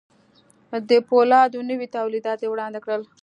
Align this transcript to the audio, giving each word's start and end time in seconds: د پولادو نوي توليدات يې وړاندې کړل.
د 0.89 0.91
پولادو 1.07 1.59
نوي 1.69 1.87
توليدات 1.95 2.39
يې 2.43 2.47
وړاندې 2.51 2.79
کړل. 2.85 3.01